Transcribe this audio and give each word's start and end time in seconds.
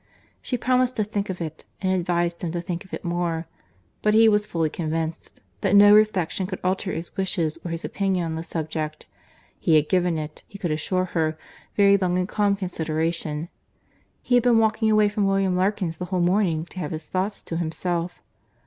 She 0.41 0.57
promised 0.57 0.95
to 0.95 1.03
think 1.03 1.29
of 1.29 1.41
it, 1.41 1.65
and 1.79 1.93
advised 1.93 2.41
him 2.41 2.51
to 2.53 2.61
think 2.61 2.83
of 2.83 2.91
it 2.91 3.03
more; 3.03 3.45
but 4.01 4.15
he 4.15 4.27
was 4.27 4.47
fully 4.47 4.71
convinced, 4.71 5.41
that 5.61 5.75
no 5.75 5.93
reflection 5.93 6.47
could 6.47 6.57
alter 6.63 6.91
his 6.91 7.15
wishes 7.15 7.59
or 7.63 7.69
his 7.69 7.85
opinion 7.85 8.25
on 8.25 8.33
the 8.33 8.41
subject. 8.41 9.05
He 9.59 9.75
had 9.75 9.87
given 9.87 10.17
it, 10.17 10.41
he 10.47 10.57
could 10.57 10.71
assure 10.71 11.05
her, 11.05 11.37
very 11.77 11.97
long 11.97 12.17
and 12.17 12.27
calm 12.27 12.55
consideration; 12.55 13.49
he 14.23 14.33
had 14.33 14.43
been 14.43 14.57
walking 14.57 14.89
away 14.89 15.07
from 15.07 15.27
William 15.27 15.55
Larkins 15.55 15.97
the 15.97 16.05
whole 16.05 16.19
morning, 16.19 16.65
to 16.71 16.79
have 16.79 16.89
his 16.89 17.05
thoughts 17.05 17.43
to 17.43 17.57
himself. 17.57 18.23